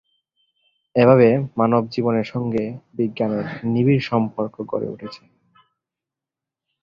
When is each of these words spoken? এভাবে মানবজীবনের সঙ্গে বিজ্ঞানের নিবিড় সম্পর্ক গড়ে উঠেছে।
এভাবে 0.95 1.27
মানবজীবনের 1.57 2.27
সঙ্গে 2.33 2.63
বিজ্ঞানের 2.97 3.45
নিবিড় 3.65 4.03
সম্পর্ক 4.09 4.55
গড়ে 4.63 4.87
উঠেছে। 4.89 5.23